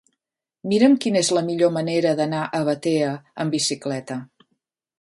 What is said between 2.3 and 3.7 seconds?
a Batea amb